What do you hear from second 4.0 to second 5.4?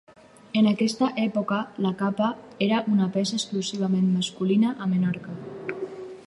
masculina a Menorca.